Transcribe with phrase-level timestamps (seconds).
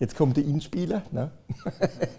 [0.00, 1.02] Jetzt kommt der Inspieler.
[1.10, 1.30] Ne?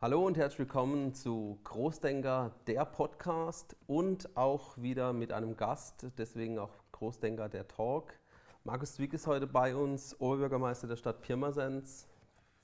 [0.00, 6.58] Hallo und herzlich willkommen zu Großdenker, der Podcast und auch wieder mit einem Gast, deswegen
[6.58, 8.14] auch Großdenker, der Talk.
[8.64, 12.08] Markus Zwick ist heute bei uns, Oberbürgermeister der Stadt Pirmasens.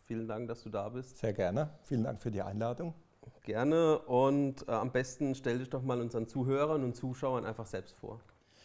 [0.06, 1.18] Vielen Dank, dass du da bist.
[1.18, 1.68] Sehr gerne.
[1.82, 2.94] Vielen Dank für die Einladung.
[3.42, 7.96] Gerne und äh, am besten stell dich doch mal unseren Zuhörern und Zuschauern einfach selbst
[7.96, 8.18] vor.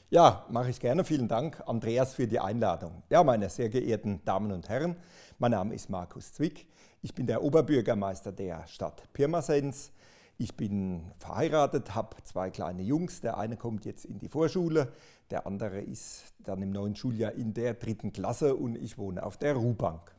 [0.09, 1.03] Ja, mache ich gerne.
[1.03, 3.03] Vielen Dank, Andreas, für die Einladung.
[3.09, 4.95] Ja, meine sehr geehrten Damen und Herren,
[5.37, 6.65] mein Name ist Markus Zwick.
[7.01, 9.91] Ich bin der Oberbürgermeister der Stadt Pirmasens.
[10.37, 13.19] Ich bin verheiratet, habe zwei kleine Jungs.
[13.19, 14.93] Der eine kommt jetzt in die Vorschule,
[15.29, 19.35] der andere ist dann im neuen Schuljahr in der dritten Klasse und ich wohne auf
[19.35, 20.15] der Ruhbank.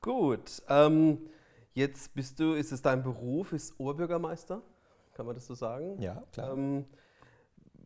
[0.00, 1.20] Gut, ähm,
[1.72, 4.60] jetzt bist du, ist es dein Beruf, ist Oberbürgermeister?
[5.12, 6.02] Kann man das so sagen?
[6.02, 6.52] Ja, klar.
[6.52, 6.84] Ähm,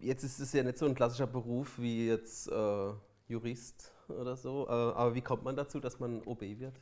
[0.00, 2.92] jetzt ist es ja nicht so ein klassischer Beruf wie jetzt äh,
[3.28, 6.74] Jurist oder so, äh, aber wie kommt man dazu, dass man OB wird?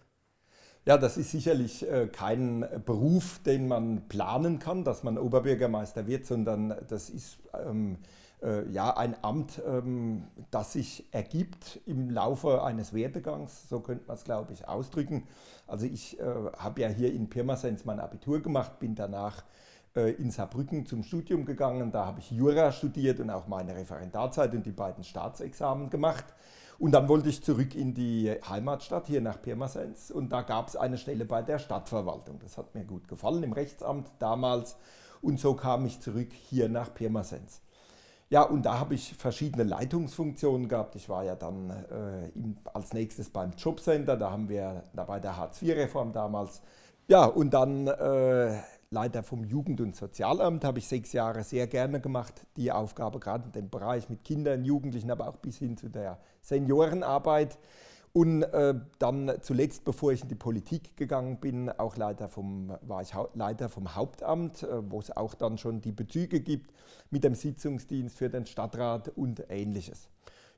[0.86, 6.24] Ja, das ist sicherlich äh, kein Beruf, den man planen kann, dass man Oberbürgermeister wird,
[6.24, 7.98] sondern das ist ähm,
[8.42, 14.16] äh, ja, ein Amt, ähm, das sich ergibt im Laufe eines Werdegangs, so könnte man
[14.16, 15.26] es, glaube ich, ausdrücken.
[15.66, 16.24] Also ich äh,
[16.56, 19.44] habe ja hier in Pirmasens mein Abitur gemacht, bin danach
[19.94, 21.90] in Saarbrücken zum Studium gegangen.
[21.90, 26.24] Da habe ich Jura studiert und auch meine Referendarzeit und die beiden Staatsexamen gemacht.
[26.78, 30.12] Und dann wollte ich zurück in die Heimatstadt, hier nach Pirmasens.
[30.12, 32.38] Und da gab es eine Stelle bei der Stadtverwaltung.
[32.38, 34.76] Das hat mir gut gefallen im Rechtsamt damals.
[35.20, 37.62] Und so kam ich zurück hier nach Pirmasens.
[38.30, 40.94] Ja, und da habe ich verschiedene Leitungsfunktionen gehabt.
[40.94, 45.18] Ich war ja dann äh, im, als nächstes beim Jobcenter, da haben wir da bei
[45.18, 46.62] der Hartz-IV-Reform damals.
[47.08, 48.58] Ja, und dann äh,
[48.90, 52.46] Leiter vom Jugend- und Sozialamt habe ich sechs Jahre sehr gerne gemacht.
[52.56, 56.18] Die Aufgabe gerade in dem Bereich mit Kindern, Jugendlichen, aber auch bis hin zu der
[56.40, 57.58] Seniorenarbeit.
[58.14, 63.02] Und äh, dann zuletzt, bevor ich in die Politik gegangen bin, auch Leiter vom, war
[63.02, 66.72] ich Leiter vom Hauptamt, äh, wo es auch dann schon die Bezüge gibt
[67.10, 70.08] mit dem Sitzungsdienst für den Stadtrat und ähnliches.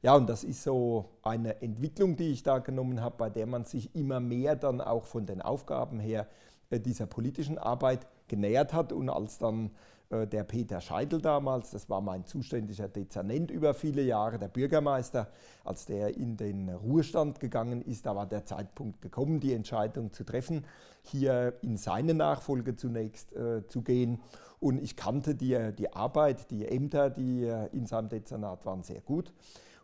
[0.02, 3.64] Ja, und das ist so eine Entwicklung, die ich da genommen habe, bei der man
[3.64, 6.28] sich immer mehr dann auch von den Aufgaben her
[6.70, 8.92] äh, dieser politischen Arbeit genähert hat.
[8.94, 9.70] Und als dann
[10.08, 15.28] äh, der Peter Scheidel damals, das war mein zuständiger Dezernent über viele Jahre, der Bürgermeister,
[15.64, 20.24] als der in den Ruhestand gegangen ist, da war der Zeitpunkt gekommen, die Entscheidung zu
[20.24, 20.64] treffen,
[21.02, 24.22] hier in seine Nachfolge zunächst äh, zu gehen.
[24.60, 29.00] Und ich kannte die, die Arbeit, die Ämter, die äh, in seinem Dezernat waren, sehr
[29.00, 29.32] gut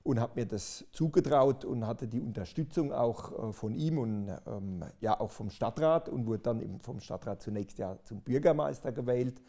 [0.06, 4.84] und habe mir das zugetraut und hatte die Unterstützung auch äh, von ihm und ähm,
[5.00, 9.42] ja auch vom Stadtrat und wurde dann vom Stadtrat zunächst ja zum Bürgermeister gewählt.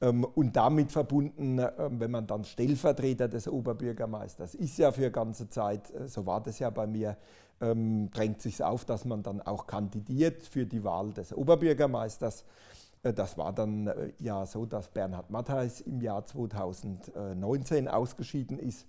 [0.00, 5.48] Ähm, und damit verbunden, ähm, wenn man dann Stellvertreter des Oberbürgermeisters ist ja für ganze
[5.48, 7.16] Zeit, äh, so war das ja bei mir,
[7.60, 12.44] ähm, drängt sich auf, dass man dann auch kandidiert für die Wahl des Oberbürgermeisters.
[13.04, 18.86] Äh, das war dann ja so, dass Bernhard Matthijs im Jahr 2019 ausgeschieden ist.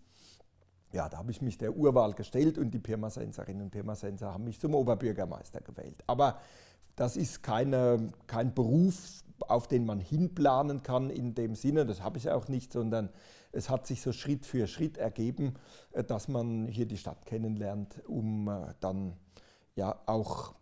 [0.91, 4.59] Ja, da habe ich mich der Urwahl gestellt und die Pirmasenserinnen und Pirmasenser haben mich
[4.59, 6.03] zum Oberbürgermeister gewählt.
[6.07, 6.39] Aber
[6.95, 12.17] das ist keine, kein Beruf, auf den man hinplanen kann in dem Sinne, das habe
[12.17, 13.09] ich auch nicht, sondern
[13.51, 15.55] es hat sich so Schritt für Schritt ergeben,
[15.91, 19.13] äh, dass man hier die Stadt kennenlernt, um äh, dann
[19.75, 20.55] ja auch,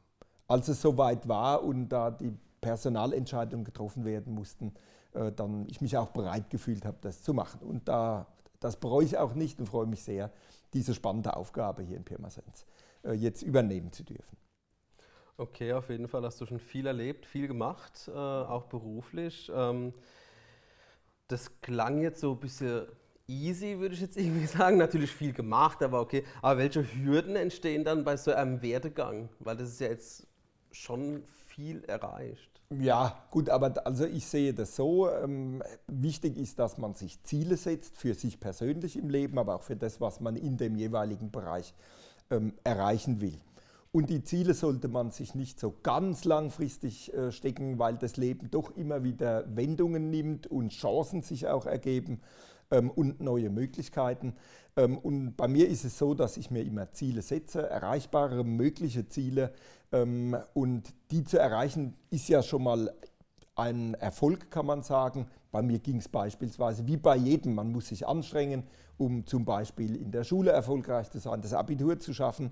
[0.47, 4.73] als es soweit war und da die Personalentscheidungen getroffen werden mussten,
[5.13, 7.61] äh, dann ich mich auch bereit gefühlt habe, das zu machen.
[7.61, 8.27] Und da,
[8.59, 10.31] das bereue ich auch nicht und freue mich sehr,
[10.73, 12.65] diese spannende Aufgabe hier in Pirmasens
[13.13, 14.37] jetzt übernehmen zu dürfen.
[15.37, 19.51] Okay, auf jeden Fall hast du schon viel erlebt, viel gemacht, äh, auch beruflich.
[19.53, 19.93] Ähm,
[21.27, 22.87] das klang jetzt so ein bisschen
[23.27, 24.77] easy, würde ich jetzt irgendwie sagen.
[24.77, 26.23] Natürlich viel gemacht, aber okay.
[26.41, 29.29] Aber welche Hürden entstehen dann bei so einem Werdegang?
[29.39, 30.25] Weil das ist ja jetzt
[30.71, 32.57] schon viel erreicht.
[32.69, 35.09] Ja, gut, aber also ich sehe das so.
[35.09, 39.63] Ähm, wichtig ist, dass man sich Ziele setzt für sich persönlich im Leben, aber auch
[39.63, 41.73] für das, was man in dem jeweiligen Bereich
[42.29, 43.39] ähm, erreichen will.
[43.93, 48.51] Und die Ziele sollte man sich nicht so ganz langfristig äh, stecken, weil das Leben
[48.51, 52.19] doch immer wieder Wendungen nimmt und Chancen sich auch ergeben
[52.71, 54.35] ähm, und neue Möglichkeiten.
[54.75, 59.07] Ähm, und bei mir ist es so, dass ich mir immer Ziele setze, erreichbare, mögliche
[59.07, 59.53] Ziele.
[59.91, 62.93] Ähm, und die zu erreichen ist ja schon mal
[63.55, 65.27] ein Erfolg, kann man sagen.
[65.57, 68.61] Bei mir ging es beispielsweise wie bei jedem, man muss sich anstrengen,
[68.99, 72.51] um zum Beispiel in der Schule erfolgreich zu sein, das Abitur zu schaffen.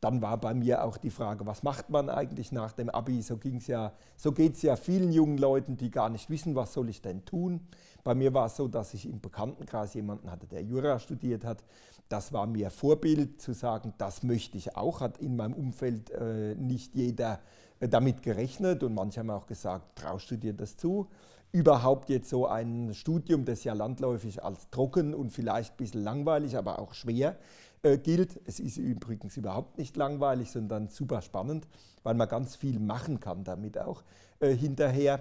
[0.00, 3.22] Dann war bei mir auch die Frage, was macht man eigentlich nach dem Abi?
[3.22, 6.90] So, ja, so geht es ja vielen jungen Leuten, die gar nicht wissen, was soll
[6.90, 7.60] ich denn tun.
[8.04, 11.64] Bei mir war es so, dass ich im Bekanntenkreis jemanden hatte, der Jura studiert hat.
[12.08, 15.00] Das war mir Vorbild zu sagen, das möchte ich auch.
[15.00, 17.40] Hat in meinem Umfeld äh, nicht jeder
[17.80, 21.08] äh, damit gerechnet und manche haben auch gesagt, traust du dir das zu?
[21.54, 26.56] Überhaupt jetzt so ein Studium, das ja landläufig als trocken und vielleicht ein bisschen langweilig,
[26.56, 27.36] aber auch schwer
[27.84, 28.40] äh, gilt.
[28.44, 31.68] Es ist übrigens überhaupt nicht langweilig, sondern super spannend,
[32.02, 34.02] weil man ganz viel machen kann damit auch
[34.40, 35.20] äh, hinterher.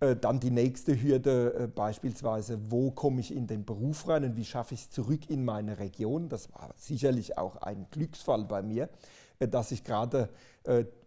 [0.00, 4.36] Äh, dann die nächste Hürde äh, beispielsweise, wo komme ich in den Beruf rein und
[4.36, 6.28] wie schaffe ich es zurück in meine Region.
[6.28, 8.88] Das war sicherlich auch ein Glücksfall bei mir,
[9.38, 10.28] dass ich gerade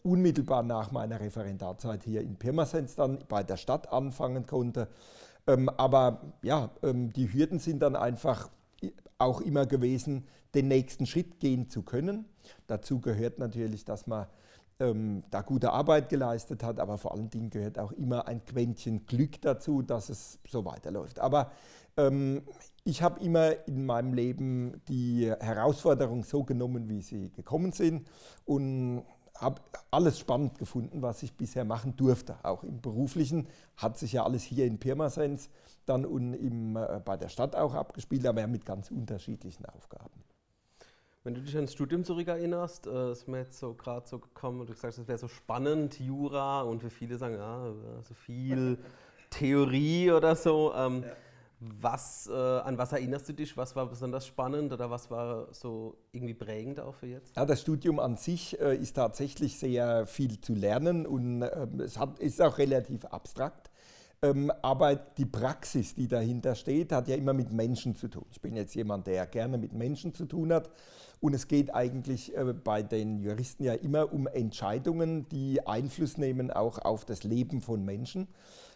[0.03, 4.87] unmittelbar nach meiner Referendarzeit hier in Pirmasens dann bei der Stadt anfangen konnte.
[5.47, 8.49] Ähm, aber ja, ähm, die Hürden sind dann einfach
[9.17, 12.25] auch immer gewesen, den nächsten Schritt gehen zu können.
[12.67, 14.27] Dazu gehört natürlich, dass man
[14.79, 19.05] ähm, da gute Arbeit geleistet hat, aber vor allen Dingen gehört auch immer ein Quäntchen
[19.05, 21.19] Glück dazu, dass es so weiterläuft.
[21.19, 21.51] Aber
[21.97, 22.41] ähm,
[22.83, 28.07] ich habe immer in meinem Leben die Herausforderungen so genommen, wie sie gekommen sind
[28.45, 29.03] und
[29.35, 32.35] habe alles spannend gefunden, was ich bisher machen durfte.
[32.43, 33.47] Auch im Beruflichen
[33.77, 35.49] hat sich ja alles hier in Pirmasens
[35.85, 40.23] dann und im, äh, bei der Stadt auch abgespielt, aber ja mit ganz unterschiedlichen Aufgaben.
[41.23, 44.69] Wenn du dich ans Studium zurückerinnerst, äh, ist mir jetzt so gerade so gekommen und
[44.69, 47.73] du sagst, es wäre so spannend, Jura, und für viele sagen, ja,
[48.03, 48.77] so viel
[49.29, 50.73] Theorie oder so.
[50.75, 51.09] Ähm, ja.
[51.63, 53.55] Was, äh, an was erinnerst du dich?
[53.55, 57.35] Was war besonders spannend oder was war so irgendwie prägend auch für jetzt?
[57.35, 61.99] Ja, das Studium an sich äh, ist tatsächlich sehr viel zu lernen und äh, es
[61.99, 63.69] hat, ist auch relativ abstrakt.
[64.23, 68.25] Ähm, aber die Praxis, die dahinter steht, hat ja immer mit Menschen zu tun.
[68.31, 70.69] Ich bin jetzt jemand, der gerne mit Menschen zu tun hat.
[71.19, 76.49] Und es geht eigentlich äh, bei den Juristen ja immer um Entscheidungen, die Einfluss nehmen
[76.49, 78.27] auch auf das Leben von Menschen.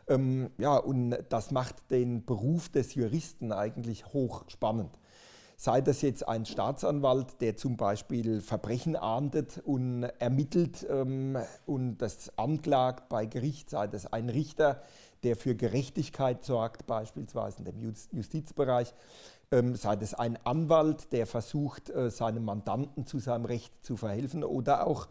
[0.08, 4.92] Ähm, ja, und das macht den Beruf des Juristen eigentlich hochspannend.
[5.58, 12.38] Sei das jetzt ein Staatsanwalt, der zum Beispiel Verbrechen ahndet und ermittelt ähm, und das
[12.38, 14.82] anklagt bei Gericht, sei das ein Richter,
[15.24, 18.94] der für Gerechtigkeit sorgt, beispielsweise in dem Justizbereich,
[19.52, 24.44] ähm, sei es ein Anwalt, der versucht, äh, seinem Mandanten zu seinem Recht zu verhelfen,
[24.44, 25.08] oder auch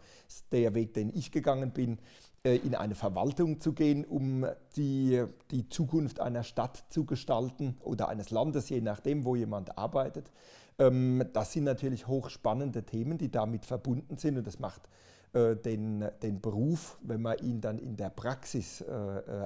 [0.51, 1.97] der Weg, den ich gegangen bin,
[2.45, 4.45] in eine Verwaltung zu gehen, um
[4.75, 10.31] die, die Zukunft einer Stadt zu gestalten oder eines Landes, je nachdem, wo jemand arbeitet.
[10.77, 14.89] Ähm, das sind natürlich hochspannende Themen, die damit verbunden sind und das macht
[15.33, 18.83] äh, den, den Beruf, wenn man ihn dann in der Praxis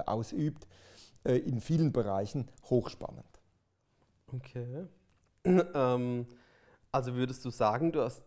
[0.06, 0.66] ausübt,
[1.24, 3.40] in vielen Bereichen hochspannend.
[4.32, 4.86] Okay.
[5.44, 6.26] ähm,
[6.92, 8.24] also würdest du sagen, du hast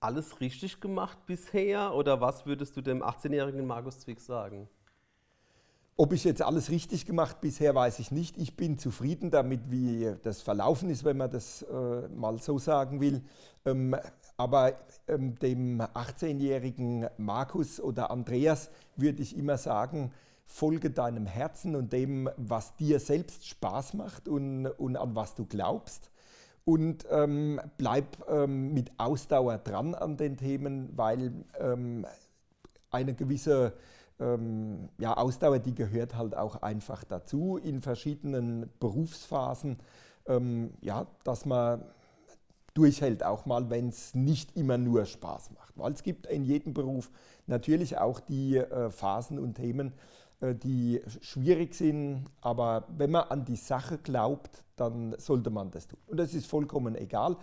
[0.00, 4.68] alles richtig gemacht bisher oder was würdest du dem 18-jährigen Markus Zwick sagen?
[5.96, 8.38] Ob ich jetzt alles richtig gemacht bisher, weiß ich nicht.
[8.38, 13.02] Ich bin zufrieden damit, wie das verlaufen ist, wenn man das äh, mal so sagen
[13.02, 13.22] will.
[13.66, 13.94] Ähm,
[14.38, 14.72] aber
[15.06, 20.10] ähm, dem 18-jährigen Markus oder Andreas würde ich immer sagen,
[20.46, 25.44] folge deinem Herzen und dem, was dir selbst Spaß macht und, und an was du
[25.44, 26.10] glaubst.
[26.64, 32.06] Und ähm, bleib ähm, mit Ausdauer dran an den Themen, weil ähm,
[32.90, 33.72] eine gewisse
[34.20, 39.78] ähm, ja, Ausdauer, die gehört halt auch einfach dazu in verschiedenen Berufsphasen.
[40.26, 41.82] Ähm, ja, dass man
[42.74, 45.76] durchhält, auch mal, wenn es nicht immer nur Spaß macht.
[45.76, 47.10] Weil es gibt in jedem Beruf
[47.46, 49.92] natürlich auch die äh, Phasen und Themen, äh,
[50.40, 55.98] die schwierig sind, aber wenn man an die Sache glaubt, dann sollte man das tun.
[56.06, 57.36] Und das ist vollkommen egal.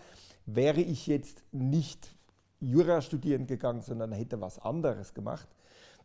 [0.46, 2.16] Wäre ich jetzt nicht
[2.60, 5.48] Jura studieren gegangen, sondern hätte was anderes gemacht,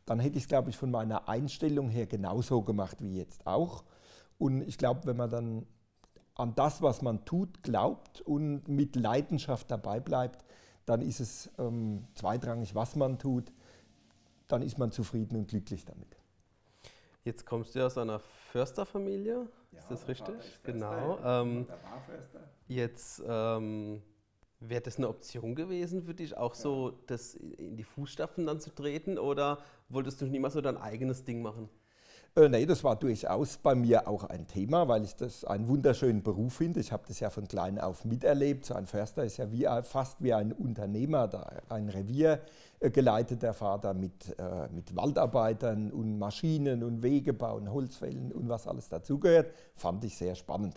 [0.04, 3.84] dann hätte ich es, glaube ich, von meiner Einstellung her genauso gemacht wie jetzt auch.
[4.38, 5.66] Und ich glaube, wenn man dann
[6.34, 10.44] an das, was man tut, glaubt und mit Leidenschaft dabei bleibt,
[10.87, 13.52] dann ist es ähm, zweitrangig, was man tut,
[14.49, 16.22] dann ist man zufrieden und glücklich damit.
[17.25, 20.35] Jetzt kommst du aus einer Försterfamilie, ja, ist das richtig?
[20.35, 21.19] Ist genau.
[21.25, 21.67] Ähm,
[22.67, 24.02] jetzt ähm,
[24.59, 26.61] wäre das eine Option gewesen für dich, auch ja.
[26.61, 31.25] so das in die Fußstapfen dann zu treten oder wolltest du niemals so dein eigenes
[31.25, 31.69] Ding machen?
[32.35, 36.23] Äh, nee, das war durchaus bei mir auch ein Thema, weil ich das einen wunderschönen
[36.23, 36.81] Beruf finde.
[36.81, 38.65] Ich habe das ja von klein auf miterlebt.
[38.65, 41.29] So ein Förster ist ja wie, fast wie ein Unternehmer,
[41.69, 42.41] ein Revier
[42.81, 48.49] äh, geleitet, der Vater mit, äh, mit Waldarbeitern und Maschinen und Wege bauen, Holzfällen und
[48.49, 49.53] was alles dazugehört.
[49.75, 50.77] Fand ich sehr spannend.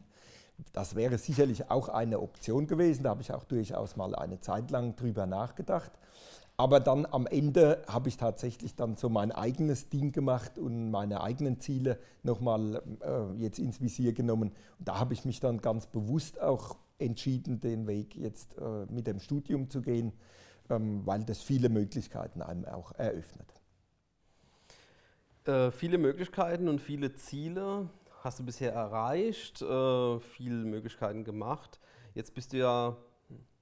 [0.73, 3.03] Das wäre sicherlich auch eine Option gewesen.
[3.03, 5.91] Da habe ich auch durchaus mal eine Zeit lang drüber nachgedacht.
[6.57, 11.21] Aber dann am Ende habe ich tatsächlich dann so mein eigenes Ding gemacht und meine
[11.21, 14.53] eigenen Ziele nochmal äh, jetzt ins Visier genommen.
[14.79, 19.05] Und da habe ich mich dann ganz bewusst auch entschieden, den Weg jetzt äh, mit
[19.07, 20.13] dem Studium zu gehen,
[20.69, 23.53] ähm, weil das viele Möglichkeiten einem auch eröffnet.
[25.43, 27.89] Äh, viele Möglichkeiten und viele Ziele
[28.23, 31.79] hast du bisher erreicht, äh, viele Möglichkeiten gemacht.
[32.13, 32.97] Jetzt bist du ja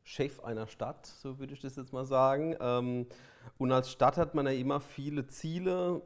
[0.03, 2.55] Chef einer Stadt, so würde ich das jetzt mal sagen.
[2.59, 3.07] Ähm,
[3.57, 6.01] und als Stadt hat man ja immer viele Ziele,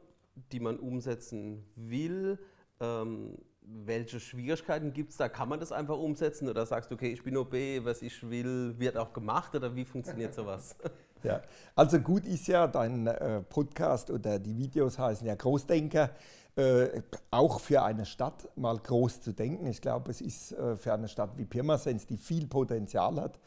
[0.52, 2.38] die man umsetzen will.
[2.80, 5.28] Ähm, welche Schwierigkeiten gibt es da?
[5.28, 7.52] Kann man das einfach umsetzen oder sagst du, okay, ich bin OB,
[7.84, 10.76] was ich will, wird auch gemacht oder wie funktioniert sowas?
[11.24, 11.42] Ja,
[11.74, 16.10] also gut ist ja, dein äh, Podcast oder die Videos heißen ja Großdenker,
[16.54, 17.02] äh,
[17.32, 19.66] auch für eine Stadt mal groß zu denken.
[19.66, 23.40] Ich glaube, es ist äh, für eine Stadt wie Pirmasens, die viel Potenzial hat,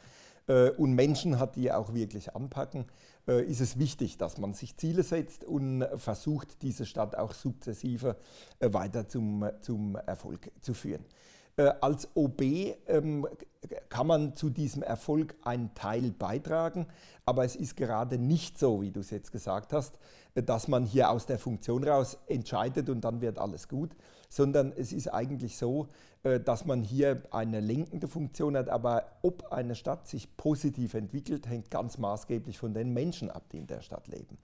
[0.77, 2.85] und Menschen hat, die auch wirklich anpacken,
[3.27, 8.17] äh, ist es wichtig, dass man sich Ziele setzt und versucht, diese Stadt auch sukzessive
[8.59, 11.05] äh, weiter zum, zum Erfolg zu führen.
[11.57, 12.41] Als OB
[12.87, 13.27] ähm,
[13.89, 16.87] kann man zu diesem Erfolg einen Teil beitragen,
[17.25, 19.99] aber es ist gerade nicht so, wie du es jetzt gesagt hast,
[20.33, 23.91] dass man hier aus der Funktion raus entscheidet und dann wird alles gut,
[24.29, 25.89] sondern es ist eigentlich so,
[26.23, 31.47] äh, dass man hier eine lenkende Funktion hat, aber ob eine Stadt sich positiv entwickelt,
[31.47, 34.37] hängt ganz maßgeblich von den Menschen ab, die in der Stadt leben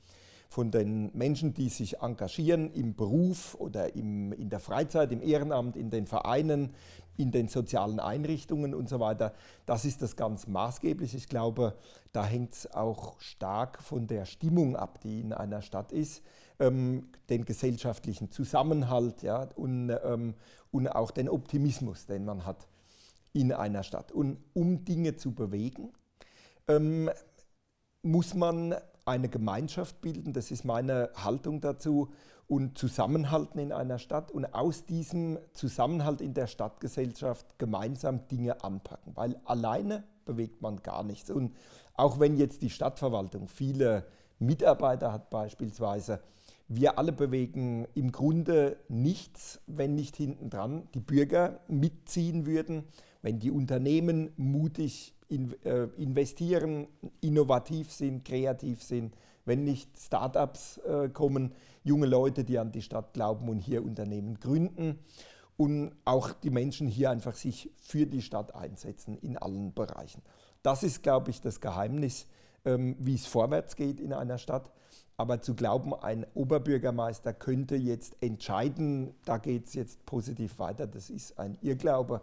[0.49, 5.75] von den Menschen, die sich engagieren im Beruf oder im, in der Freizeit, im Ehrenamt,
[5.75, 6.73] in den Vereinen,
[7.17, 9.33] in den sozialen Einrichtungen und so weiter.
[9.65, 11.15] Das ist das ganz maßgeblich.
[11.15, 11.75] Ich glaube,
[12.13, 16.23] da hängt es auch stark von der Stimmung ab, die in einer Stadt ist,
[16.59, 20.35] ähm, den gesellschaftlichen Zusammenhalt ja, und, ähm,
[20.71, 22.67] und auch den Optimismus, den man hat
[23.33, 24.11] in einer Stadt.
[24.11, 25.93] Und um Dinge zu bewegen,
[26.67, 27.09] ähm,
[28.01, 28.75] muss man
[29.07, 32.09] eine Gemeinschaft bilden, das ist meine Haltung dazu,
[32.47, 39.13] und zusammenhalten in einer Stadt und aus diesem Zusammenhalt in der Stadtgesellschaft gemeinsam Dinge anpacken,
[39.15, 41.29] weil alleine bewegt man gar nichts.
[41.29, 41.53] Und
[41.93, 44.05] auch wenn jetzt die Stadtverwaltung viele
[44.39, 46.21] Mitarbeiter hat beispielsweise,
[46.69, 52.85] wir alle bewegen im Grunde nichts, wenn nicht hintendran die Bürger mitziehen würden,
[53.21, 56.87] wenn die Unternehmen mutig in, äh, investieren,
[57.21, 59.15] innovativ sind, kreativ sind,
[59.45, 61.53] wenn nicht Startups äh, kommen,
[61.83, 64.99] junge Leute, die an die Stadt glauben und hier Unternehmen gründen
[65.57, 70.21] und auch die Menschen hier einfach sich für die Stadt einsetzen in allen Bereichen.
[70.63, 72.27] Das ist, glaube ich, das Geheimnis,
[72.65, 74.71] ähm, wie es vorwärts geht in einer Stadt.
[75.15, 81.09] Aber zu glauben, ein Oberbürgermeister könnte jetzt entscheiden, da geht es jetzt positiv weiter, das
[81.09, 82.21] ist ein Irrglaube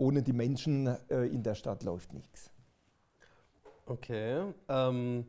[0.00, 2.50] ohne die Menschen äh, in der Stadt läuft nichts.
[3.86, 4.52] Okay.
[4.68, 5.26] Ähm,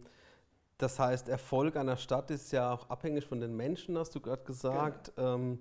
[0.78, 4.44] das heißt, Erfolg einer Stadt ist ja auch abhängig von den Menschen, hast du gerade
[4.44, 5.13] gesagt.
[5.16, 5.36] Genau.
[5.36, 5.60] Ähm,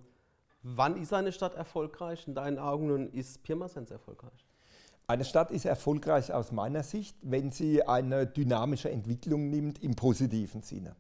[0.62, 4.46] wann ist eine Stadt erfolgreich in deinen Augen und ist Pirmasens erfolgreich?
[5.08, 10.62] Eine Stadt ist erfolgreich aus meiner Sicht, wenn sie eine dynamische Entwicklung nimmt im positiven
[10.62, 10.94] Sinne.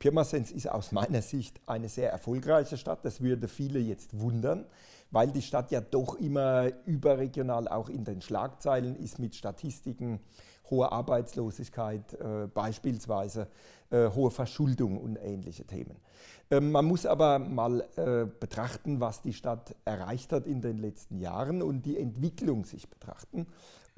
[0.00, 3.04] Pirmasens ist aus meiner Sicht eine sehr erfolgreiche Stadt.
[3.04, 4.64] Das würde viele jetzt wundern,
[5.10, 10.20] weil die Stadt ja doch immer überregional auch in den Schlagzeilen ist mit Statistiken,
[10.70, 13.48] hoher Arbeitslosigkeit äh, beispielsweise,
[13.90, 15.96] äh, hohe Verschuldung und ähnliche Themen.
[16.50, 21.18] Ähm, man muss aber mal äh, betrachten, was die Stadt erreicht hat in den letzten
[21.18, 23.46] Jahren und die Entwicklung sich betrachten.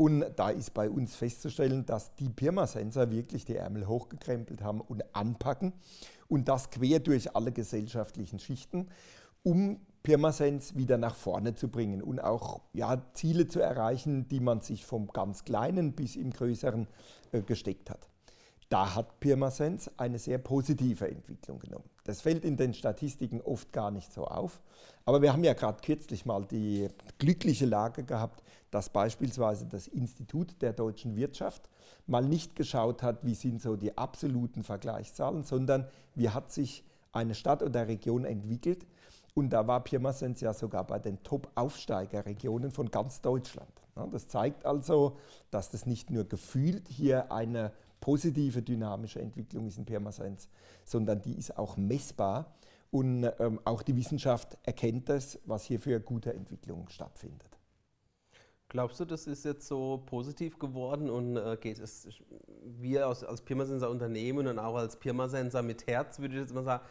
[0.03, 5.05] Und da ist bei uns festzustellen, dass die Pirmasensor wirklich die Ärmel hochgekrempelt haben und
[5.15, 5.73] anpacken
[6.27, 8.89] und das quer durch alle gesellschaftlichen Schichten,
[9.45, 14.61] um Pirmasens wieder nach vorne zu bringen und auch ja, Ziele zu erreichen, die man
[14.61, 16.89] sich vom ganz Kleinen bis im Größeren
[17.31, 18.09] äh, gesteckt hat.
[18.71, 21.92] Da hat Pirmasens eine sehr positive Entwicklung genommen.
[22.05, 24.61] Das fällt in den Statistiken oft gar nicht so auf.
[25.05, 30.61] Aber wir haben ja gerade kürzlich mal die glückliche Lage gehabt, dass beispielsweise das Institut
[30.63, 31.69] der deutschen Wirtschaft
[32.07, 37.35] mal nicht geschaut hat, wie sind so die absoluten Vergleichszahlen, sondern wie hat sich eine
[37.35, 38.87] Stadt oder Region entwickelt,
[39.35, 43.71] und da war Pirmasens ja sogar bei den Top-Aufsteigerregionen von ganz Deutschland.
[44.11, 45.17] Das zeigt also,
[45.51, 50.51] dass das nicht nur gefühlt hier eine positive dynamische Entwicklung ist in Pirmasens,
[50.85, 52.53] sondern die ist auch messbar.
[52.91, 57.49] Und ähm, auch die Wissenschaft erkennt das, was hier für gute Entwicklung stattfindet.
[58.69, 62.09] Glaubst du, das ist jetzt so positiv geworden und äh, geht es,
[62.65, 66.65] wir als, als Pirmasensor Unternehmen und auch als Pirmasensor mit Herz, würde ich jetzt mal
[66.65, 66.85] sagen,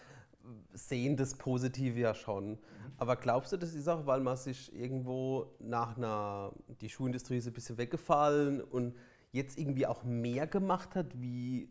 [0.74, 2.58] sehen das Positive ja schon.
[2.98, 6.52] Aber glaubst du, das ist auch, weil man sich irgendwo nach einer,
[6.82, 8.96] die Schuhindustrie ist ein bisschen weggefallen und
[9.32, 11.70] jetzt irgendwie auch mehr gemacht hat wie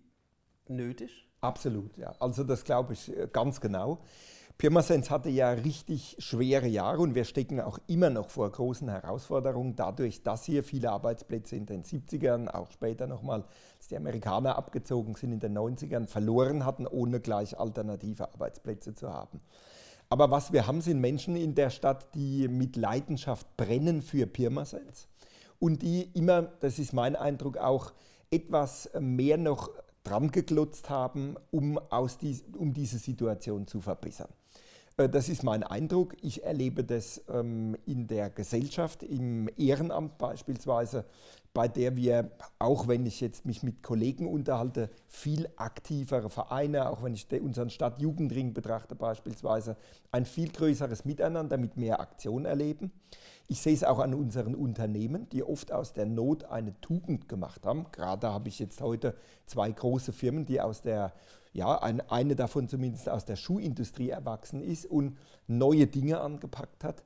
[0.68, 1.26] nötig?
[1.40, 2.14] Absolut, ja.
[2.20, 4.00] Also das glaube ich äh, ganz genau.
[4.58, 9.74] Pirmasens hatte ja richtig schwere Jahre und wir stecken auch immer noch vor großen Herausforderungen,
[9.74, 13.44] dadurch, dass hier viele Arbeitsplätze in den 70ern, auch später nochmal,
[13.78, 19.10] als die Amerikaner abgezogen sind in den 90ern, verloren hatten, ohne gleich alternative Arbeitsplätze zu
[19.10, 19.40] haben.
[20.10, 25.08] Aber was wir haben, sind Menschen in der Stadt, die mit Leidenschaft brennen für Pirmasens
[25.60, 27.92] und die immer, das ist mein Eindruck, auch
[28.30, 29.70] etwas mehr noch
[30.02, 34.30] dran geklotzt haben, um, aus die, um diese Situation zu verbessern.
[34.96, 36.16] Äh, das ist mein Eindruck.
[36.22, 41.04] Ich erlebe das ähm, in der Gesellschaft, im Ehrenamt beispielsweise,
[41.52, 47.02] bei der wir, auch wenn ich jetzt mich mit Kollegen unterhalte, viel aktivere Vereine, auch
[47.02, 49.76] wenn ich unseren Stadtjugendring betrachte beispielsweise,
[50.12, 52.92] ein viel größeres Miteinander mit mehr Aktion erleben.
[53.50, 57.66] Ich sehe es auch an unseren Unternehmen, die oft aus der Not eine Tugend gemacht
[57.66, 57.86] haben.
[57.90, 61.12] Gerade habe ich jetzt heute zwei große Firmen, die aus der
[61.52, 67.02] ja, ein, eine davon zumindest aus der Schuhindustrie erwachsen ist und neue Dinge angepackt hat.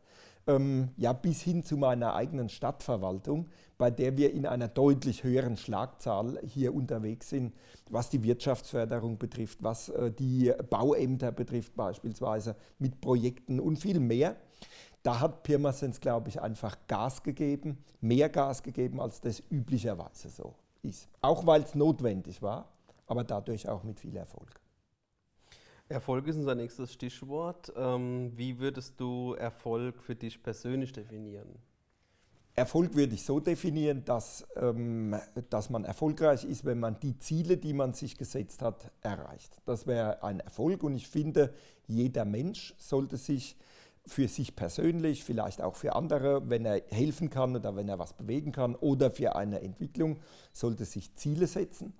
[0.46, 3.48] Ähm, ja, bis hin zu meiner eigenen Stadtverwaltung,
[3.78, 7.54] bei der wir in einer deutlich höheren Schlagzahl hier unterwegs sind,
[7.88, 14.36] was die Wirtschaftsförderung betrifft, was äh, die Bauämter betrifft beispielsweise mit Projekten und viel mehr.
[15.04, 20.54] Da hat Pirmasens, glaube ich, einfach Gas gegeben, mehr Gas gegeben, als das üblicherweise so
[20.82, 21.08] ist.
[21.20, 22.75] Auch weil es notwendig war
[23.06, 24.61] aber dadurch auch mit viel Erfolg.
[25.88, 27.73] Erfolg ist unser nächstes Stichwort.
[27.76, 31.49] Ähm, wie würdest du Erfolg für dich persönlich definieren?
[32.56, 35.16] Erfolg würde ich so definieren, dass, ähm,
[35.50, 39.61] dass man erfolgreich ist, wenn man die Ziele, die man sich gesetzt hat, erreicht.
[39.66, 41.52] Das wäre ein Erfolg und ich finde,
[41.87, 43.56] jeder Mensch sollte sich
[44.06, 48.12] für sich persönlich, vielleicht auch für andere, wenn er helfen kann oder wenn er was
[48.12, 50.20] bewegen kann oder für eine Entwicklung,
[50.52, 51.94] sollte sich Ziele setzen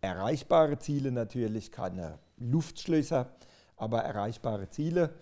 [0.00, 3.30] erreichbare Ziele natürlich, keine Luftschlösser,
[3.76, 5.14] aber erreichbare Ziele.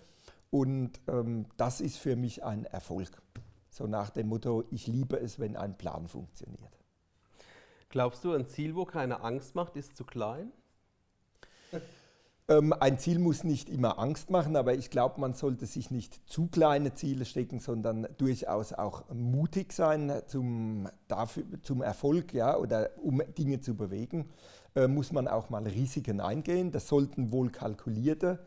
[0.51, 3.09] Und ähm, das ist für mich ein Erfolg.
[3.69, 6.79] So nach dem Motto, ich liebe es, wenn ein Plan funktioniert.
[7.89, 10.51] Glaubst du, ein Ziel, wo keine Angst macht, ist zu klein?
[12.49, 16.27] Ähm, ein Ziel muss nicht immer Angst machen, aber ich glaube, man sollte sich nicht
[16.27, 22.89] zu kleine Ziele stecken, sondern durchaus auch mutig sein zum, dafür, zum Erfolg ja, oder
[23.01, 24.29] um Dinge zu bewegen.
[24.75, 26.71] Äh, muss man auch mal Risiken eingehen.
[26.71, 28.39] Das sollten wohl kalkulierte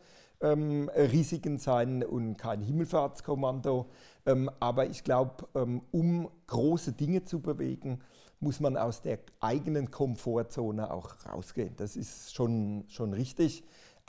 [0.43, 3.89] ähm, Risiken sein und kein Himmelfahrtskommando.
[4.25, 8.01] Ähm, aber ich glaube, ähm, um große Dinge zu bewegen,
[8.39, 11.75] muss man aus der eigenen Komfortzone auch rausgehen.
[11.77, 13.63] Das ist schon, schon richtig.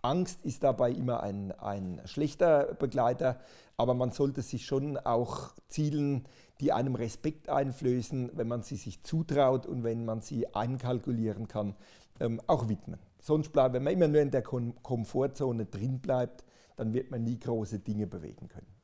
[0.05, 3.41] Angst ist dabei immer ein, ein schlechter Begleiter,
[3.77, 6.27] aber man sollte sich schon auch Zielen,
[6.61, 11.75] die einem Respekt einflößen, wenn man sie sich zutraut und wenn man sie einkalkulieren kann,
[12.21, 13.01] ähm, auch widmen.
[13.21, 16.45] Sonst bleibt, wenn man immer nur in der Kom Komfortzone drin bleibt,
[16.77, 18.75] dann wird man nie große Dinge bewegen können.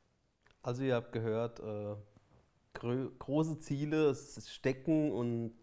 [0.63, 1.95] Also ihr habt gehört, äh,
[3.19, 5.53] große Ziele stecken und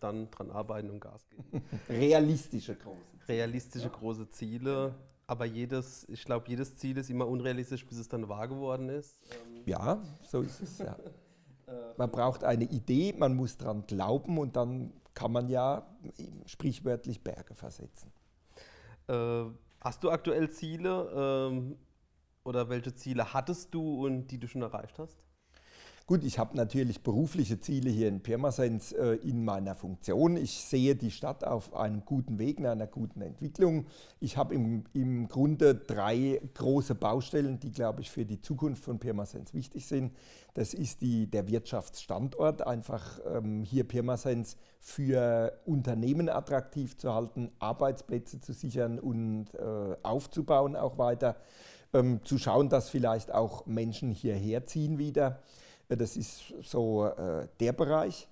[0.00, 1.64] dann dran arbeiten und Gas geben.
[1.88, 3.15] Realistische große.
[3.28, 3.92] Realistische ja.
[3.92, 4.94] große Ziele.
[5.26, 9.18] Aber jedes, ich glaube, jedes Ziel ist immer unrealistisch, bis es dann wahr geworden ist.
[9.64, 10.78] Ja, so ist es.
[10.78, 10.96] Ja.
[11.96, 15.84] Man braucht eine Idee, man muss daran glauben und dann kann man ja
[16.44, 18.12] sprichwörtlich Berge versetzen.
[19.08, 19.46] Äh,
[19.80, 21.10] hast du aktuell Ziele
[21.50, 21.76] ähm,
[22.44, 25.25] oder welche Ziele hattest du und die du schon erreicht hast?
[26.08, 30.36] Gut, ich habe natürlich berufliche Ziele hier in Pirmasens äh, in meiner Funktion.
[30.36, 33.86] Ich sehe die Stadt auf einem guten Weg, in einer guten Entwicklung.
[34.20, 39.00] Ich habe im, im Grunde drei große Baustellen, die, glaube ich, für die Zukunft von
[39.00, 40.12] Pirmasens wichtig sind.
[40.54, 48.40] Das ist die, der Wirtschaftsstandort, einfach ähm, hier Pirmasens für Unternehmen attraktiv zu halten, Arbeitsplätze
[48.40, 51.34] zu sichern und äh, aufzubauen auch weiter.
[51.92, 55.42] Ähm, zu schauen, dass vielleicht auch Menschen hierher ziehen wieder.
[55.88, 58.28] Das ist so äh, der Bereich.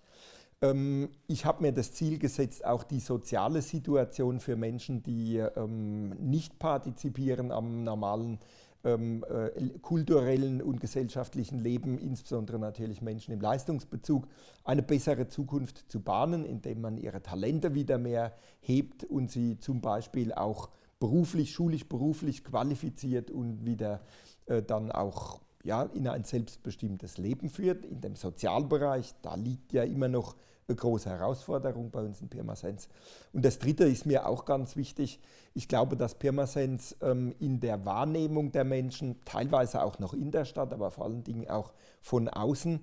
[0.60, 6.10] Ähm, ich habe mir das Ziel gesetzt, auch die soziale Situation für Menschen, die ähm,
[6.10, 8.38] nicht partizipieren am normalen
[8.84, 14.26] ähm, äh, kulturellen und gesellschaftlichen Leben, insbesondere natürlich Menschen im Leistungsbezug,
[14.64, 19.80] eine bessere Zukunft zu bahnen, indem man ihre Talente wieder mehr hebt und sie zum
[19.80, 24.00] Beispiel auch beruflich, schulisch, beruflich qualifiziert und wieder
[24.46, 27.84] äh, dann auch ja, in ein selbstbestimmtes Leben führt.
[27.84, 30.36] In dem Sozialbereich, da liegt ja immer noch
[30.68, 32.88] eine große Herausforderung bei uns in Pirmasens.
[33.32, 35.20] Und das Dritte ist mir auch ganz wichtig.
[35.54, 40.44] Ich glaube, dass Pirmasens ähm, in der Wahrnehmung der Menschen, teilweise auch noch in der
[40.44, 42.80] Stadt, aber vor allen Dingen auch von außen,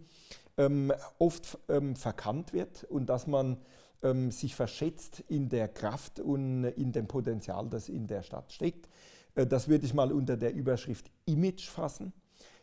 [0.58, 3.58] ähm, oft ähm, verkannt wird und dass man
[4.04, 8.90] ähm, sich verschätzt in der Kraft und in dem Potenzial, das in der Stadt steckt.
[9.36, 12.14] Äh, das würde ich mal unter der Überschrift Image fassen.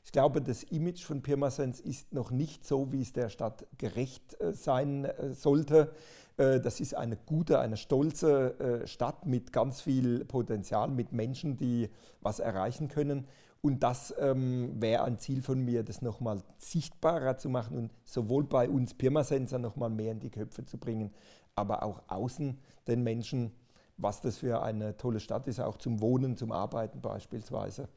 [0.09, 4.41] Ich glaube, das Image von Pirmasens ist noch nicht so, wie es der Stadt gerecht
[4.41, 5.93] äh, sein äh, sollte.
[6.39, 11.91] Äh, das ist eine gute, eine stolze Stadt mit ganz viel Potenzial, mit Menschen, die
[12.23, 13.29] was erreichen können.
[13.61, 18.45] Und das ähm, wäre ein Ziel von mir, das nochmal sichtbarer zu machen und sowohl
[18.45, 21.13] bei uns Pirmasenser nochmal mehr in die Köpfe zu bringen,
[21.55, 23.53] aber auch außen den Menschen,
[23.99, 27.91] was das für eine tolle Stadt ist, auch zum Wohnen, zum Arbeiten beispielsweise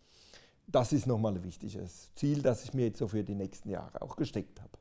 [0.71, 4.01] das ist nochmal ein wichtiges Ziel, das ich mir jetzt so für die nächsten Jahre
[4.01, 4.71] auch gesteckt habe.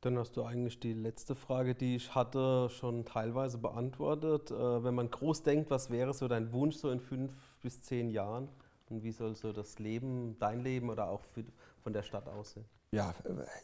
[0.00, 4.50] Dann hast du eigentlich die letzte Frage, die ich hatte, schon teilweise beantwortet.
[4.50, 8.10] Äh, wenn man groß denkt, was wäre so dein Wunsch so in fünf bis zehn
[8.10, 8.48] Jahren?
[8.90, 11.24] Und wie soll so das Leben, dein Leben oder auch
[11.82, 12.66] von der Stadt aussehen?
[12.94, 13.14] ja,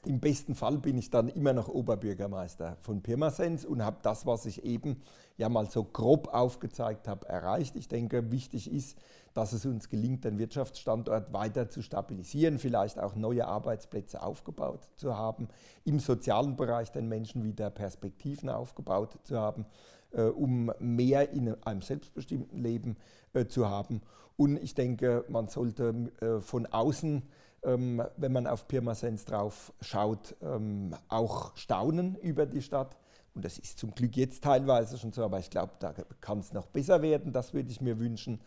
[0.07, 4.47] im besten Fall bin ich dann immer noch Oberbürgermeister von Pirmasens und habe das, was
[4.47, 5.03] ich eben
[5.37, 7.77] ja mal so grob aufgezeigt habe, erreicht.
[7.77, 8.97] Ich denke, wichtig ist,
[9.35, 15.15] dass es uns gelingt, den Wirtschaftsstandort weiter zu stabilisieren, vielleicht auch neue Arbeitsplätze aufgebaut zu
[15.15, 15.49] haben,
[15.85, 19.67] im sozialen Bereich den Menschen wieder Perspektiven aufgebaut zu haben,
[20.13, 22.97] äh, um mehr in einem selbstbestimmten Leben
[23.35, 24.01] äh, zu haben.
[24.39, 27.25] Und ich denke, man sollte äh, von außen
[27.65, 32.97] ähm, wenn man auf Pirmasens drauf schaut, ähm, auch staunen über die Stadt.
[33.35, 36.53] Und das ist zum Glück jetzt teilweise schon so, aber ich glaube, da kann es
[36.53, 38.41] noch besser werden, das würde ich mir wünschen.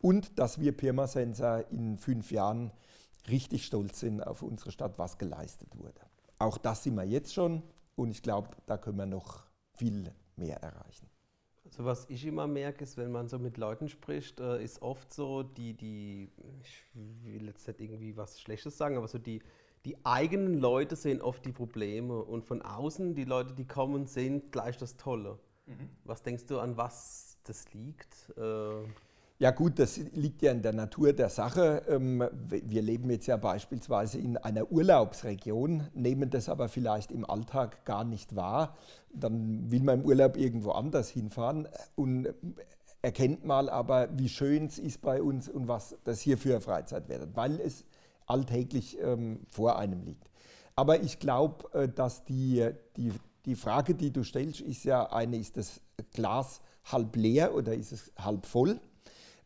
[0.00, 2.70] Und dass wir Pirmasenser in fünf Jahren
[3.28, 6.00] richtig stolz sind auf unsere Stadt, was geleistet wurde.
[6.38, 7.62] Auch das sind wir jetzt schon
[7.96, 9.42] und ich glaube, da können wir noch
[9.76, 11.07] viel mehr erreichen.
[11.68, 15.12] Also was ich immer merke, ist, wenn man so mit Leuten spricht, äh, ist oft
[15.12, 16.30] so die, die,
[16.62, 19.42] ich will jetzt nicht irgendwie was Schlechtes sagen, aber so die,
[19.84, 24.50] die eigenen Leute sehen oft die Probleme und von außen die Leute, die kommen, sehen
[24.50, 25.38] gleich das Tolle.
[25.66, 25.90] Mhm.
[26.04, 28.32] Was denkst du, an was das liegt?
[28.36, 28.84] Äh,
[29.40, 31.82] ja gut, das liegt ja in der Natur der Sache.
[31.88, 37.84] Ähm, wir leben jetzt ja beispielsweise in einer Urlaubsregion, nehmen das aber vielleicht im Alltag
[37.84, 38.76] gar nicht wahr.
[39.12, 42.34] Dann will man im Urlaub irgendwo anders hinfahren und
[43.00, 47.08] erkennt mal aber, wie schön es ist bei uns und was das hier für Freizeit
[47.08, 47.84] wird, weil es
[48.26, 50.28] alltäglich ähm, vor einem liegt.
[50.74, 53.12] Aber ich glaube, äh, dass die, die,
[53.46, 55.80] die Frage, die du stellst, ist ja eine, ist das
[56.12, 58.80] Glas halb leer oder ist es halb voll?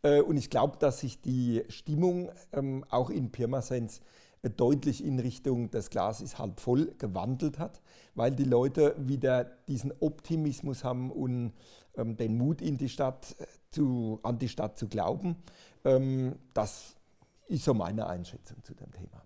[0.03, 4.01] Äh, und ich glaube, dass sich die Stimmung ähm, auch in Pirmasens
[4.43, 7.81] äh, deutlich in Richtung das Glas ist halb voll gewandelt hat,
[8.15, 11.53] weil die Leute wieder diesen Optimismus haben und
[11.97, 15.37] ähm, den Mut in die Stadt äh, zu, an die Stadt zu glauben.
[15.85, 16.97] Ähm, das
[17.47, 19.23] ist so meine Einschätzung zu dem Thema.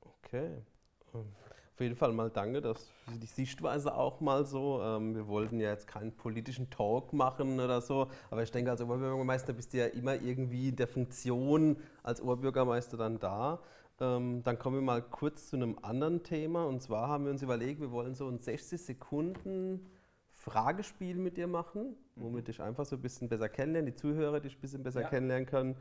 [0.00, 0.62] Okay
[1.76, 4.80] auf jeden Fall mal danke, dass die Sichtweise auch mal so.
[4.82, 8.80] Ähm, wir wollten ja jetzt keinen politischen Talk machen oder so, aber ich denke, als
[8.80, 13.60] Oberbürgermeister bist du ja immer irgendwie in der Funktion als Oberbürgermeister dann da.
[14.00, 17.42] Ähm, dann kommen wir mal kurz zu einem anderen Thema und zwar haben wir uns
[17.42, 19.84] überlegt, wir wollen so ein 60 Sekunden
[20.30, 24.56] Fragespiel mit dir machen, womit ich einfach so ein bisschen besser kennenlernen, die Zuhörer dich
[24.56, 25.08] ein bisschen besser ja.
[25.10, 25.76] kennenlernen können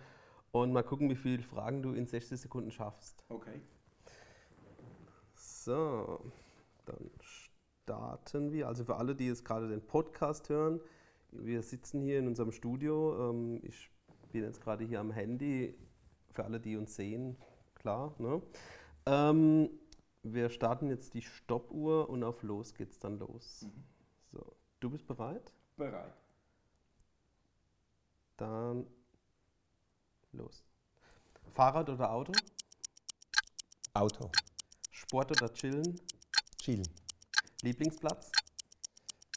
[0.51, 3.23] und mal gucken, wie viele Fragen du in 60 Sekunden schaffst.
[3.29, 3.62] Okay.
[5.65, 6.19] So,
[6.86, 7.10] dann
[7.82, 8.67] starten wir.
[8.67, 10.80] Also für alle, die jetzt gerade den Podcast hören,
[11.32, 13.32] wir sitzen hier in unserem Studio.
[13.32, 13.89] Ähm, ich
[14.32, 15.75] bin jetzt gerade hier am Handy.
[16.34, 17.36] Für alle, die uns sehen,
[17.73, 18.13] klar.
[18.19, 18.43] Ne?
[19.08, 19.71] Ähm,
[20.21, 23.63] wir starten jetzt die Stoppuhr und auf los geht's dann los.
[23.63, 23.84] Mhm.
[24.34, 25.51] So, du bist bereit?
[25.78, 26.13] Bereit.
[28.38, 28.86] Dann
[30.32, 30.63] los.
[31.54, 32.34] Fahrrad oder Auto?
[33.95, 34.30] Auto.
[35.15, 36.01] Sport oder Chillen?
[36.62, 36.89] Chillen.
[37.62, 38.34] Lieblingsplatz?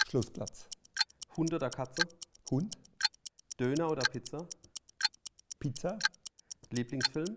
[0.09, 0.67] Schlussplatz.
[1.37, 2.03] Hund oder Katze?
[2.51, 2.77] Hund.
[3.61, 4.45] Döner oder Pizza?
[5.61, 5.97] Pizza.
[6.71, 7.37] Lieblingsfilm?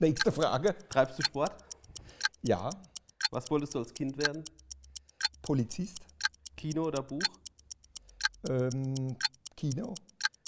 [0.00, 0.76] Nächste Frage.
[0.88, 1.64] Treibst du Sport?
[2.42, 2.70] Ja.
[3.30, 4.44] Was wolltest du als Kind werden?
[5.40, 6.00] Polizist.
[6.56, 7.22] Kino oder Buch?
[8.48, 9.16] Ähm,
[9.56, 9.94] Kino.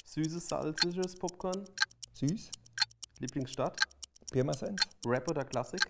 [0.03, 1.65] Süßes, salziges Popcorn?
[2.13, 2.51] Süß.
[3.19, 3.79] Lieblingsstadt?
[4.31, 4.81] Pirmasens.
[5.05, 5.81] Rap oder Klassik?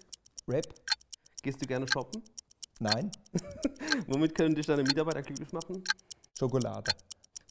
[0.48, 0.66] Rap.
[1.44, 2.24] Gehst du gerne shoppen?
[2.80, 3.12] Nein.
[4.08, 5.84] Womit können dich deine Mitarbeiter glücklich machen?
[6.38, 6.92] Schokolade.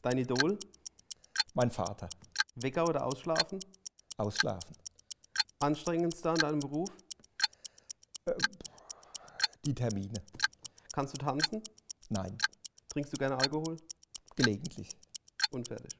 [0.01, 0.57] Dein Idol?
[1.53, 2.09] Mein Vater.
[2.55, 3.59] Wecker oder ausschlafen?
[4.17, 4.75] Ausschlafen.
[5.59, 6.89] Anstrengendster in deinem Beruf?
[9.65, 10.23] Die Termine.
[10.93, 11.61] Kannst du tanzen?
[12.09, 12.37] Nein.
[12.89, 13.77] Trinkst du gerne Alkohol?
[14.35, 14.89] Gelegentlich.
[15.51, 15.91] Und fertig.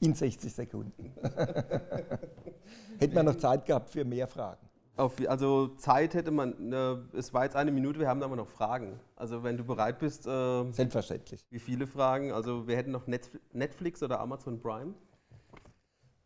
[0.00, 1.12] In 60 Sekunden.
[2.98, 4.66] Hätte man noch Zeit gehabt für mehr Fragen.
[4.96, 8.48] Auf, also Zeit hätte man, äh, es war jetzt eine Minute, wir haben aber noch
[8.48, 8.98] Fragen.
[9.14, 11.44] Also wenn du bereit bist, äh, Selbstverständlich.
[11.50, 12.32] wie viele Fragen?
[12.32, 14.94] Also wir hätten noch Netf- Netflix oder Amazon Prime,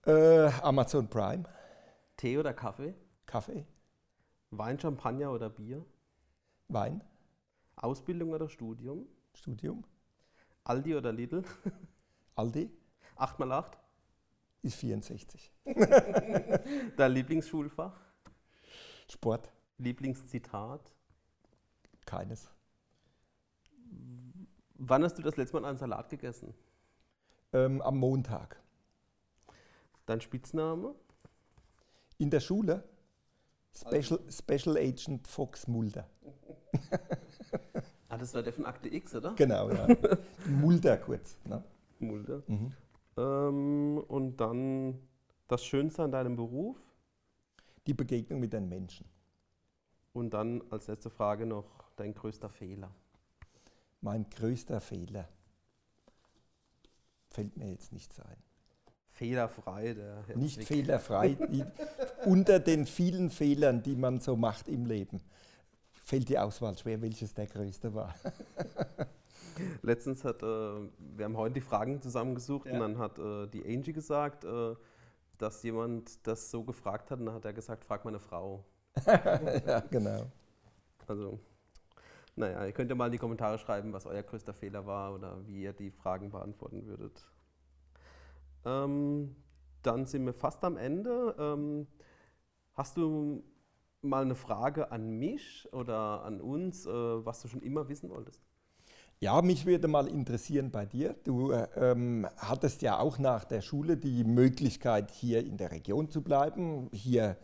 [0.06, 1.42] Äh, Amazon Prime.
[2.16, 2.94] Tee oder Kaffee,
[3.26, 3.66] Kaffee.
[4.52, 5.84] Wein, Champagner oder Bier,
[6.68, 7.02] Wein.
[7.76, 9.82] Ausbildung oder Studium, Studium.
[10.64, 11.42] Aldi oder Lidl,
[12.36, 12.70] Aldi
[13.20, 13.72] 8x8,
[14.62, 15.52] ist 64.
[16.96, 17.98] dein Lieblingsschulfach,
[19.10, 19.50] Sport.
[19.78, 20.92] Lieblingszitat.
[22.06, 22.50] Keines.
[24.74, 26.54] Wann hast du das letzte Mal einen Salat gegessen?
[27.52, 28.60] Ähm, am Montag.
[30.06, 30.94] Dein Spitzname?
[32.18, 32.84] In der Schule.
[33.74, 36.08] Special, Special Agent Fox Mulder.
[38.08, 39.34] Ah, das war der von Akte X, oder?
[39.34, 39.86] Genau, ja.
[40.46, 41.36] Mulder kurz.
[41.44, 41.62] Ne?
[42.00, 42.42] Mulde.
[42.48, 42.72] Mhm.
[43.20, 44.98] Ähm, und dann
[45.48, 46.76] das Schönste an deinem Beruf?
[47.86, 49.06] Die Begegnung mit den Menschen.
[50.12, 51.64] Und dann als letzte Frage noch
[51.96, 52.90] dein größter Fehler.
[54.00, 55.28] Mein größter Fehler.
[57.30, 58.36] Fällt mir jetzt nichts ein.
[59.08, 60.66] Fehlerfrei, der Herr Nicht Zwick.
[60.66, 61.36] fehlerfrei.
[62.24, 65.20] Unter den vielen Fehlern, die man so macht im Leben,
[65.92, 68.14] fällt die Auswahl schwer, welches der größte war.
[69.82, 72.74] Letztens hat, äh, wir haben heute die Fragen zusammengesucht Ja.
[72.74, 74.74] und dann hat äh, die Angie gesagt, äh,
[75.38, 78.64] dass jemand das so gefragt hat und dann hat er gesagt, frag meine Frau.
[79.06, 80.26] ja, genau.
[81.06, 81.38] Also,
[82.36, 85.46] naja, ihr könnt ja mal in die Kommentare schreiben, was euer größter Fehler war oder
[85.46, 87.26] wie ihr die Fragen beantworten würdet.
[88.64, 89.36] Ähm,
[89.82, 91.34] dann sind wir fast am Ende.
[91.38, 91.86] Ähm,
[92.74, 93.42] hast du
[94.02, 96.90] mal eine Frage an mich oder an uns, äh,
[97.24, 98.42] was du schon immer wissen wolltest?
[99.22, 101.14] Ja, mich würde mal interessieren bei dir.
[101.24, 106.08] Du äh, ähm, hattest ja auch nach der Schule die Möglichkeit, hier in der Region
[106.08, 107.36] zu bleiben, hier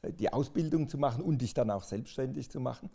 [0.00, 2.88] äh, die Ausbildung zu machen und dich dann auch selbstständig zu machen.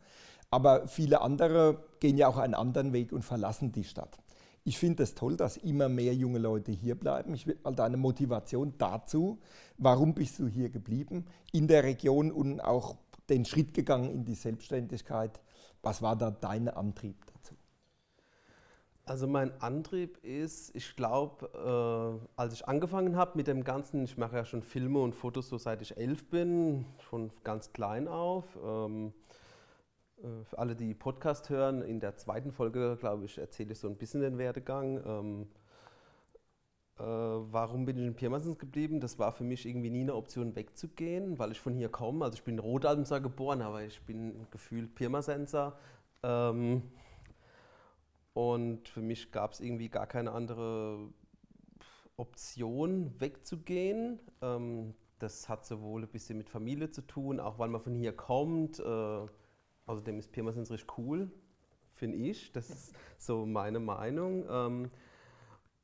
[0.50, 4.18] Aber viele andere gehen ja auch einen anderen Weg und verlassen die Stadt.
[4.64, 7.36] Ich finde es toll, dass immer mehr junge Leute hier bleiben.
[7.36, 9.38] Ich will mal deine Motivation dazu.
[9.78, 12.96] Warum bist du hier geblieben in der Region und auch
[13.30, 15.40] den Schritt gegangen in die Selbstständigkeit?
[15.84, 17.54] Was war da dein Antrieb dazu?
[19.06, 24.18] Also mein Antrieb ist, ich glaube, äh, als ich angefangen habe mit dem Ganzen, ich
[24.18, 28.58] mache ja schon Filme und Fotos so seit ich elf bin, von ganz klein auf.
[28.64, 29.14] Ähm,
[30.24, 33.90] äh, für alle, die Podcast hören, in der zweiten Folge, glaube ich, erzähle ich so
[33.90, 35.04] ein bisschen den Werdegang.
[35.06, 35.48] Ähm,
[36.98, 39.02] äh, warum bin ich in Pirmasens geblieben?
[39.02, 42.24] Das war für mich irgendwie nie eine Option wegzugehen, weil ich von hier komme.
[42.24, 45.78] Also ich bin in Rodalmser geboren, aber ich bin gefühlt Pirmasenser.
[46.24, 46.84] Ähm,
[48.34, 51.10] und für mich gab es irgendwie gar keine andere
[52.18, 54.20] Option, wegzugehen.
[54.42, 58.14] Ähm, das hat sowohl ein bisschen mit Familie zu tun, auch weil man von hier
[58.14, 58.80] kommt.
[58.80, 59.26] Äh,
[59.86, 61.32] außerdem ist Pirmasens richtig cool,
[61.94, 62.52] finde ich.
[62.52, 64.46] Das ist so meine Meinung.
[64.50, 64.92] Ähm,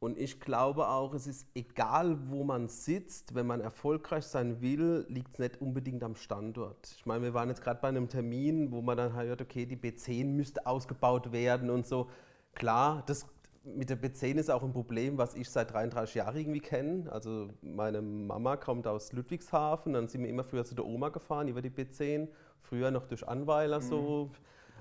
[0.01, 5.05] und ich glaube auch, es ist egal, wo man sitzt, wenn man erfolgreich sein will,
[5.09, 6.95] liegt es nicht unbedingt am Standort.
[6.97, 9.75] Ich meine, wir waren jetzt gerade bei einem Termin, wo man dann hört, okay, die
[9.75, 12.09] B10 müsste ausgebaut werden und so.
[12.55, 13.25] Klar, das
[13.63, 17.11] mit der B10 ist auch ein Problem, was ich seit 33 Jahren irgendwie kenne.
[17.11, 21.47] Also meine Mama kommt aus Ludwigshafen, dann sind wir immer früher zu der Oma gefahren
[21.47, 22.27] über die B10,
[22.61, 24.31] früher noch durch Anweiler so.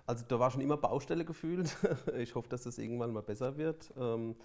[0.07, 1.77] Also da war schon immer Baustelle gefühlt.
[2.17, 3.93] Ich hoffe, dass das irgendwann mal besser wird.
[3.99, 4.37] Ähm,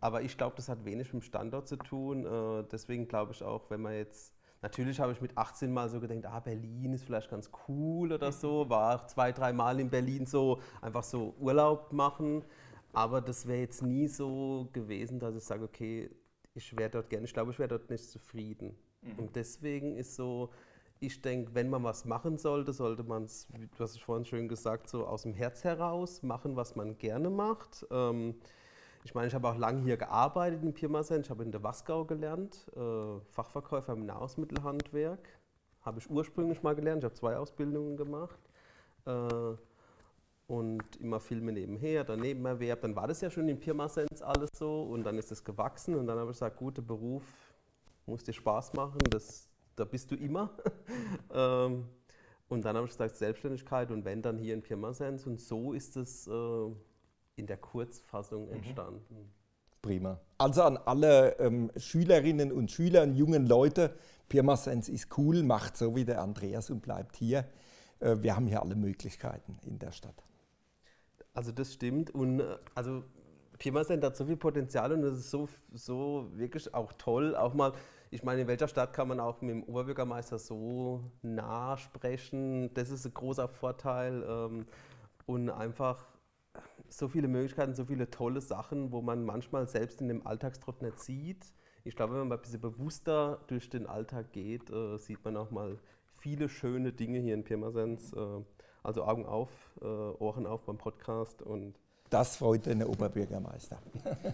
[0.00, 2.26] aber ich glaube, das hat wenig mit dem Standort zu tun.
[2.26, 6.00] Äh, Deswegen glaube ich auch, wenn man jetzt, natürlich habe ich mit 18 mal so
[6.00, 9.88] gedacht, ah, Berlin ist vielleicht ganz cool oder so, war auch zwei, drei Mal in
[9.88, 12.44] Berlin so, einfach so Urlaub machen.
[12.96, 16.08] Aber das wäre jetzt nie so gewesen, dass ich sage, okay,
[16.54, 18.74] ich wäre dort gerne, ich glaube, ich wäre dort nicht zufrieden.
[19.18, 20.48] Und deswegen ist so,
[20.98, 24.48] ich denke, wenn man was machen sollte, sollte man es, du hast es vorhin schön
[24.48, 27.86] gesagt, so aus dem Herz heraus machen, was man gerne macht.
[27.90, 28.34] Ähm,
[29.04, 31.26] ich meine, ich habe auch lange hier gearbeitet in Pirmasens.
[31.26, 35.38] Ich habe in der Wasgau gelernt, äh, Fachverkäufer im Nahrungsmittelhandwerk.
[35.82, 37.00] Habe ich ursprünglich mal gelernt.
[37.00, 38.40] Ich habe zwei Ausbildungen gemacht.
[39.04, 39.52] Äh,
[40.46, 42.80] und immer Filme nebenher, dann Nebenerwerb.
[42.80, 46.06] Dann war das ja schon in Pirmasens alles so und dann ist es gewachsen und
[46.06, 47.24] dann habe ich gesagt, gut, der Beruf
[48.06, 50.50] muss dir Spaß machen, das, da bist du immer.
[51.34, 51.84] ähm,
[52.48, 55.26] Und dann habe ich gesagt, Selbstständigkeit und wenn dann hier in Pirmasens.
[55.26, 56.30] Und so ist es äh,
[57.36, 58.54] in der Kurzfassung mhm.
[58.54, 59.32] entstanden.
[59.82, 60.20] Prima.
[60.38, 63.94] Also an alle ähm, Schülerinnen und Schüler und jungen Leute,
[64.28, 67.46] Pirmasens ist cool, macht so wie der Andreas und bleibt hier.
[68.00, 70.22] Äh, wir haben hier alle Möglichkeiten in der Stadt.
[71.36, 73.04] Also das stimmt und äh, also
[73.58, 77.72] Pirmasens hat so viel Potenzial und das ist so, so wirklich auch toll, auch mal
[78.10, 82.72] ich meine, in welcher Stadt kann man auch mit dem Oberbürgermeister so nah sprechen?
[82.74, 84.24] Das ist ein großer Vorteil.
[84.28, 84.66] Ähm,
[85.26, 86.06] und einfach
[86.88, 91.00] so viele Möglichkeiten, so viele tolle Sachen, wo man manchmal selbst in dem Alltagstrott nicht
[91.00, 91.52] sieht.
[91.84, 95.50] Ich glaube, wenn man ein bisschen bewusster durch den Alltag geht, äh, sieht man auch
[95.50, 95.78] mal
[96.12, 98.12] viele schöne Dinge hier in Pirmasens.
[98.12, 98.40] Äh,
[98.86, 99.50] also Augen auf,
[99.82, 101.74] äh, Ohren auf beim Podcast und
[102.08, 103.78] das freut den Oberbürgermeister.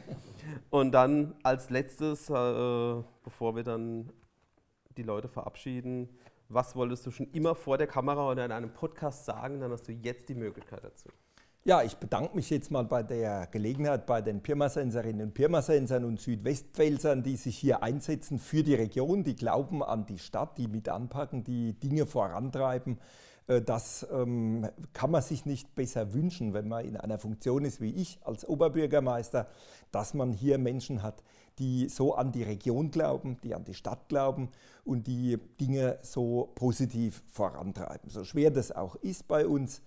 [0.70, 4.10] Und dann als letztes, äh, bevor wir dann
[4.98, 6.10] die Leute verabschieden,
[6.50, 9.60] was wolltest du schon immer vor der Kamera oder in einem Podcast sagen?
[9.60, 11.08] Dann hast du jetzt die Möglichkeit dazu.
[11.64, 16.20] Ja, ich bedanke mich jetzt mal bei der Gelegenheit bei den Pirmasenserinnen und Pirmasensern und
[16.20, 20.88] Südwestpfälzern, die sich hier einsetzen für die Region, die glauben an die Stadt, die mit
[20.88, 22.98] anpacken, die Dinge vorantreiben.
[23.46, 27.81] Äh, das ähm, kann man sich nicht besser wünschen, wenn man in einer Funktion ist
[27.81, 29.48] wie ich als Oberbürgermeister,
[29.90, 31.22] dass man hier Menschen hat,
[31.59, 34.50] die so an die Region glauben, die an die Stadt glauben
[34.85, 38.09] und die Dinge so positiv vorantreiben.
[38.09, 39.83] So schwer das auch ist bei uns.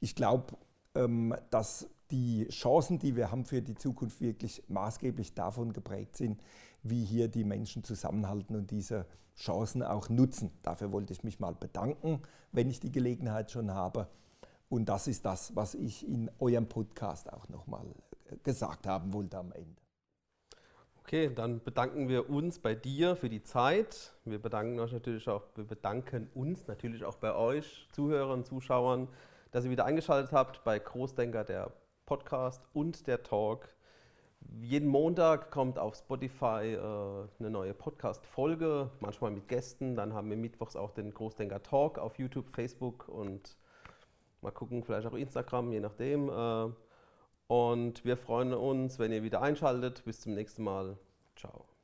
[0.00, 0.56] Ich glaube,
[0.94, 6.42] ähm, dass die Chancen, die wir haben für die Zukunft, wirklich maßgeblich davon geprägt sind,
[6.82, 10.50] wie hier die Menschen zusammenhalten und diese Chancen auch nutzen.
[10.62, 14.08] Dafür wollte ich mich mal bedanken, wenn ich die Gelegenheit schon habe.
[14.68, 17.86] Und das ist das, was ich in eurem Podcast auch nochmal
[18.30, 19.80] äh, gesagt haben wollte am Ende.
[21.00, 24.12] Okay, dann bedanken wir uns bei dir für die Zeit.
[24.26, 29.08] Wir bedanken euch natürlich auch, wir bedanken uns natürlich auch bei euch, Zuhörern, Zuschauern,
[29.50, 31.72] dass ihr wieder eingeschaltet habt bei Großdenker, der
[32.08, 33.68] Podcast und der Talk.
[34.62, 39.94] Jeden Montag kommt auf Spotify äh, eine neue Podcast-Folge, manchmal mit Gästen.
[39.94, 43.58] Dann haben wir mittwochs auch den Großdenker Talk auf YouTube, Facebook und
[44.40, 46.30] mal gucken, vielleicht auch Instagram, je nachdem.
[46.30, 46.72] Äh,
[47.46, 50.02] und wir freuen uns, wenn ihr wieder einschaltet.
[50.06, 50.96] Bis zum nächsten Mal.
[51.36, 51.77] Ciao.